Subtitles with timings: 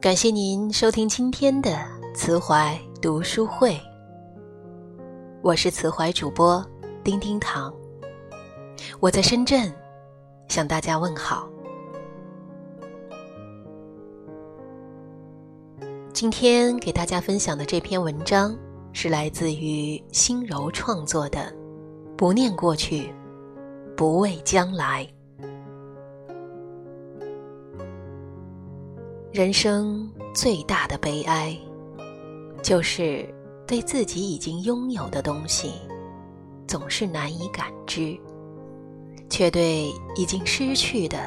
[0.00, 1.78] 感谢您收听今天的
[2.14, 3.78] 慈怀读书会，
[5.42, 6.64] 我是慈怀主播
[7.08, 7.72] 丁丁糖，
[9.00, 9.72] 我在深圳
[10.46, 11.48] 向大家问好。
[16.12, 18.54] 今天给大家分享的这篇文章
[18.92, 21.38] 是来自于心柔创作的，
[22.14, 23.10] 《不念过去，
[23.96, 25.08] 不畏将来》。
[29.32, 31.58] 人生最大的悲哀，
[32.62, 33.26] 就是
[33.66, 35.72] 对自己已经拥有的东西，
[36.68, 38.16] 总是难以感知，
[39.30, 41.18] 却对已经失去的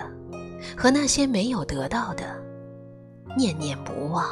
[0.78, 2.40] 和那些没有得到的，
[3.36, 4.24] 念念不忘。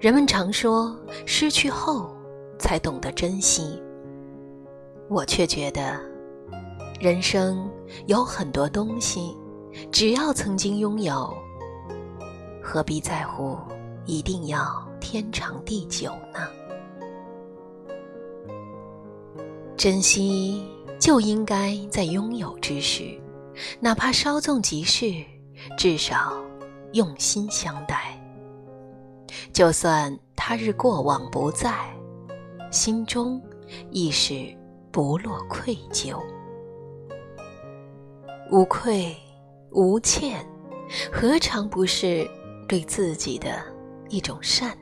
[0.00, 2.10] 人们常说，失去后
[2.58, 3.80] 才懂得珍惜，
[5.08, 6.00] 我却觉得，
[7.00, 7.70] 人生
[8.06, 9.36] 有很多东西，
[9.92, 11.32] 只要曾经拥有。
[12.60, 13.56] 何必在乎
[14.06, 14.60] 一定要
[15.00, 16.40] 天长地久呢？
[19.78, 20.60] 珍惜
[20.98, 23.16] 就应该在拥有之时，
[23.78, 25.24] 哪怕稍纵即逝，
[25.76, 26.32] 至少
[26.94, 28.20] 用心相待。
[29.52, 31.72] 就算他日过往不在，
[32.72, 33.40] 心中
[33.92, 34.52] 亦是
[34.90, 36.18] 不落愧疚，
[38.50, 39.16] 无愧
[39.70, 40.44] 无欠，
[41.12, 42.28] 何尝不是？
[42.66, 43.62] 对自己的
[44.10, 44.76] 一种善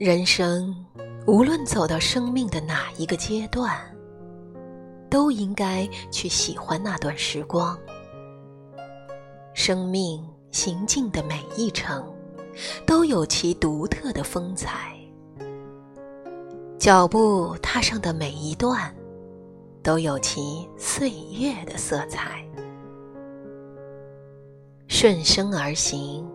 [0.00, 0.74] 人生
[1.26, 3.78] 无论走到生命的哪一个阶段，
[5.10, 7.78] 都应该去喜欢那段时光。
[9.52, 12.02] 生命行进的每一程，
[12.86, 14.70] 都有其独特的风采；
[16.78, 18.90] 脚步踏上的每一段，
[19.82, 22.42] 都有其岁月的色彩。
[24.88, 26.26] 顺生而行，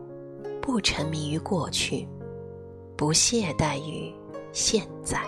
[0.62, 2.08] 不沉迷于过去，
[2.98, 4.14] 不懈怠于
[4.52, 5.20] 现在，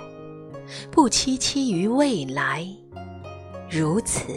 [0.90, 2.66] 不戚戚于未来，
[3.70, 4.34] 如此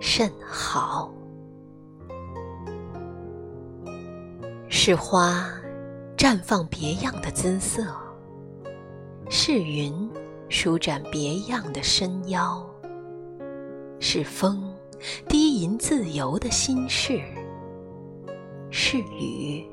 [0.00, 1.12] 甚好。
[4.68, 5.50] 是花
[6.16, 7.84] 绽放别样的姿色，
[9.28, 10.08] 是云
[10.48, 12.64] 舒展别样的身腰，
[13.98, 14.72] 是风
[15.28, 17.20] 低吟自由的心事。
[18.70, 19.66] 是雨，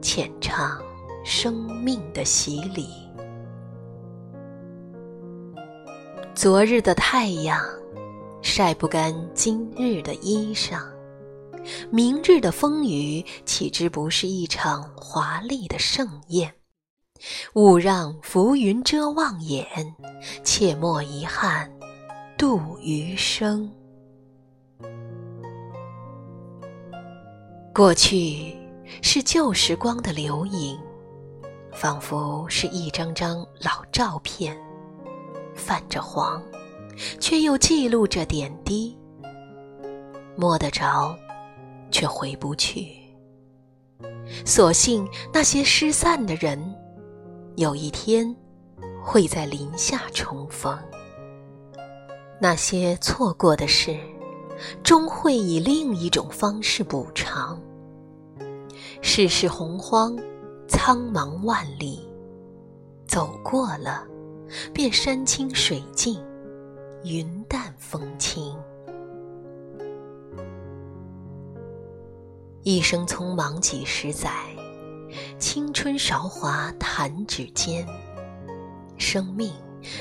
[0.00, 0.80] 浅唱
[1.24, 2.86] 生命的洗礼。
[6.34, 7.62] 昨日的太阳
[8.40, 10.82] 晒不干今日的衣裳，
[11.90, 16.54] 明日的风雨岂知不是一场华丽的盛宴？
[17.52, 19.66] 勿让浮云遮望眼，
[20.42, 21.70] 切莫遗憾
[22.38, 23.70] 度余生。
[27.74, 28.56] 过去
[29.02, 30.78] 是旧时光的流影，
[31.72, 34.56] 仿佛是一张张老照片，
[35.54, 36.42] 泛着黄，
[37.18, 38.96] 却又记录着点滴。
[40.36, 41.16] 摸得着，
[41.90, 42.88] 却回不去。
[44.44, 46.74] 所幸那些失散的人，
[47.56, 48.34] 有一天
[49.02, 50.76] 会在林下重逢；
[52.40, 53.96] 那些错过的事。
[54.82, 57.58] 终会以另一种方式补偿。
[59.00, 60.14] 世事洪荒，
[60.70, 62.08] 苍茫万里，
[63.06, 64.06] 走过了，
[64.72, 66.24] 便山清水净，
[67.02, 68.56] 云淡风轻。
[72.62, 74.30] 一生匆忙几十载，
[75.40, 77.84] 青春韶华弹指间，
[78.96, 79.52] 生命。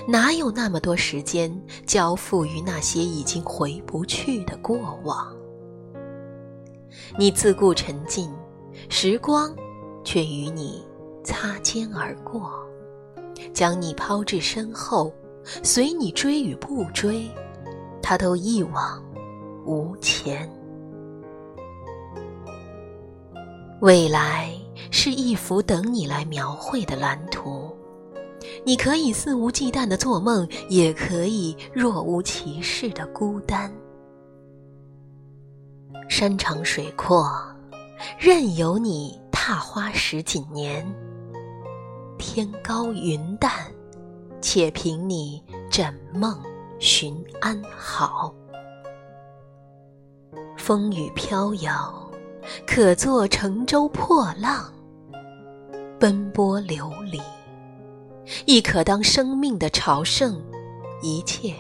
[0.08, 1.50] 哪有那么多时间
[1.86, 5.36] 交付于那些已经回不去的过往？
[7.18, 8.30] 你自顾沉浸，
[8.90, 9.56] 时光
[10.04, 10.84] 却与你
[11.24, 12.51] 擦肩而过，
[13.54, 15.13] 将你抛至身后，
[15.63, 17.30] 随你追与不追，
[18.01, 19.04] 他都一往
[19.66, 20.50] 无前。
[23.81, 24.51] 未来
[24.92, 27.74] 是一幅等你来描绘的蓝图。
[28.66, 33.72] 你可以肆无忌惮的做梦，也可以若无其事的孤单。
[36.10, 37.30] 山长水阔，
[38.18, 39.18] 任由你
[39.50, 40.86] 踏花十几年。
[42.19, 43.51] 天高云淡，
[44.40, 46.40] 且凭你枕梦
[46.78, 48.31] 寻安好。
[50.56, 52.12] 风雨飘摇，
[52.68, 54.72] 可作乘舟破浪；
[56.00, 57.19] 奔波流离，
[58.45, 60.40] 亦可当生命的朝圣。
[61.02, 61.56] 一切，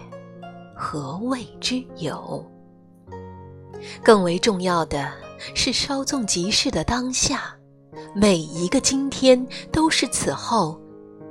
[0.75, 2.45] 何谓之有？
[4.03, 5.11] 更为重要的
[5.55, 7.55] 是，稍纵即逝的当下，
[8.15, 10.79] 每一个今天都是此后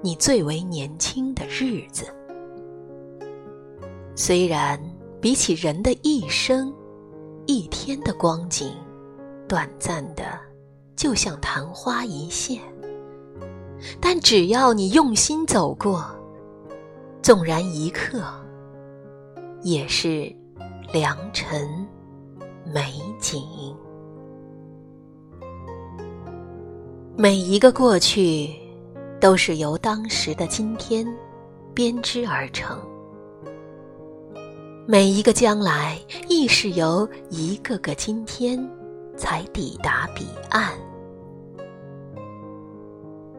[0.02, 2.06] 你最为年轻的日子。
[4.14, 4.81] 虽然
[5.20, 6.72] 比起人的一生，
[7.46, 8.72] 一天的光景，
[9.49, 10.25] 短暂的
[10.96, 12.61] 就像昙花一现，
[14.00, 16.04] 但只要你用心走过，
[17.22, 18.22] 纵然一刻，
[19.62, 20.34] 也是
[20.93, 21.87] 良辰。
[22.70, 23.43] 美景，
[27.20, 28.49] 每一个过去，
[29.20, 31.05] 都是由当时的今天
[31.75, 32.79] 编织而成；
[34.87, 35.99] 每一个将来，
[36.29, 38.56] 亦是由一个个今天
[39.17, 40.70] 才抵达彼岸。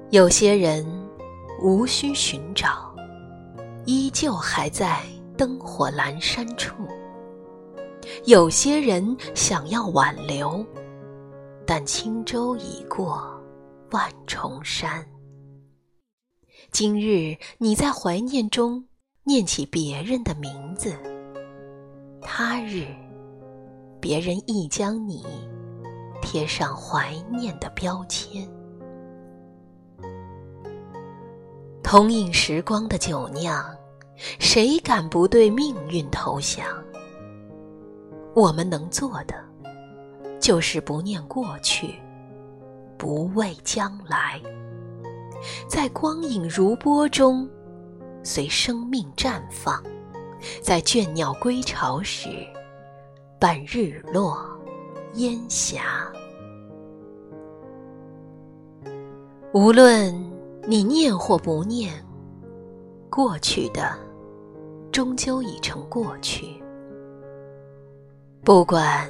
[0.09, 0.85] 有些人
[1.61, 2.93] 无需寻找，
[3.85, 5.03] 依旧还在
[5.37, 6.73] 灯火阑珊处。
[8.25, 10.65] 有些人想要挽留，
[11.65, 13.38] 但轻舟已过
[13.91, 15.05] 万重山。
[16.71, 18.85] 今日你在怀念中
[19.23, 20.93] 念起别人的名字，
[22.21, 22.85] 他日
[23.99, 25.25] 别人亦将你
[26.21, 28.47] 贴上怀念的标签。
[31.81, 33.65] 同饮时光的酒酿，
[34.17, 36.63] 谁敢不对命运投降？
[38.35, 39.35] 我们能做的，
[40.39, 41.95] 就是不念过去，
[42.99, 44.41] 不畏将来，
[45.69, 47.49] 在光影如波中，
[48.23, 49.81] 随生命绽放；
[50.61, 52.27] 在倦鸟归巢时，
[53.39, 54.45] 伴日落
[55.13, 56.11] 烟霞。
[59.53, 60.13] 无论
[60.67, 61.93] 你念或不念，
[63.09, 63.97] 过去的，
[64.91, 66.61] 终究已成过去。
[68.43, 69.09] 不管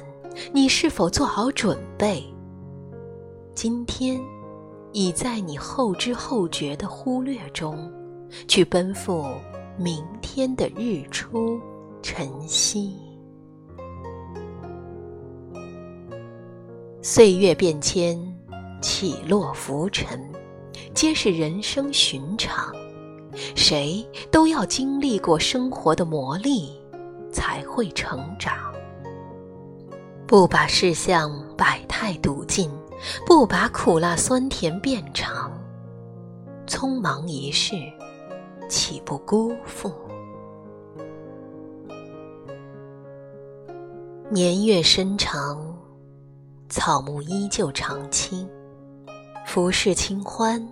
[0.52, 2.24] 你是否做好准备，
[3.62, 4.18] 今天
[4.90, 7.92] 已在你后知后觉的忽略中，
[8.48, 9.26] 去奔赴
[9.76, 11.60] 明天的日出
[12.00, 12.96] 晨曦。
[17.02, 18.18] 岁月变迁，
[18.80, 20.18] 起落浮沉，
[20.94, 22.74] 皆是人生寻常。
[23.54, 26.70] 谁都要经历过生活的磨砺，
[27.30, 28.72] 才会成长。
[30.26, 32.70] 不把世相百态笃尽，
[33.26, 35.50] 不把苦辣酸甜变长，
[36.66, 37.74] 匆忙一世，
[38.68, 39.92] 岂不辜负？
[44.28, 45.76] 年月深长，
[46.68, 48.48] 草木依旧常青，
[49.44, 50.64] 浮世清欢，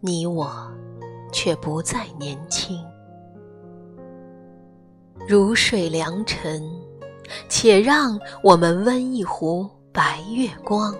[0.00, 0.52] 你我
[1.32, 2.78] 却不再年轻，
[5.26, 6.62] 如水良辰。
[7.48, 10.94] 且让我们温一壶白月光，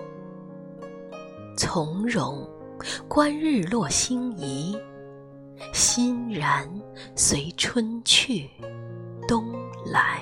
[1.55, 2.47] 从容
[3.07, 4.77] 观日落星移，
[5.71, 6.67] 欣然
[7.15, 8.49] 随春去
[9.27, 9.45] 冬
[9.85, 10.21] 来。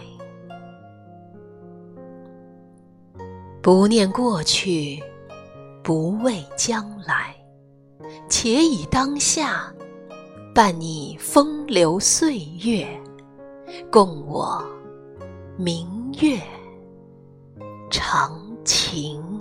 [3.61, 5.01] 不念过去，
[5.83, 7.35] 不畏将来，
[8.27, 9.73] 且以当下
[10.53, 12.87] 伴你风流岁月，
[13.91, 14.63] 共我。
[15.57, 16.41] 明月
[17.89, 19.40] 长情。